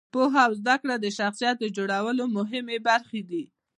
پوهه 0.13 0.41
او 0.47 0.51
زده 0.61 0.75
کړه 0.81 0.95
د 0.99 1.05
شخصیت 1.17 1.57
جوړونې 1.77 2.25
مهمې 2.37 2.77
برخې 2.87 3.21
دي. 3.29 3.43